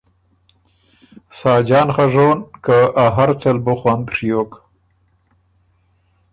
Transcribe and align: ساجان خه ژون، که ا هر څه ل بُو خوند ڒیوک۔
ساجان 1.39 1.87
خه 1.95 2.05
ژون، 2.13 2.39
که 2.65 2.77
ا 3.03 3.05
هر 3.17 3.29
څه 3.41 3.49
ل 3.55 3.57
بُو 3.65 3.73
خوند 3.81 4.05
ڒیوک۔ 4.13 4.51